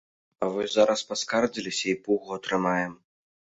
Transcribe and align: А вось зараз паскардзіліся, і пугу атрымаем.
А 0.45 0.47
вось 0.55 0.73
зараз 0.77 1.03
паскардзіліся, 1.11 1.87
і 1.95 1.97
пугу 2.09 2.29
атрымаем. 2.41 3.01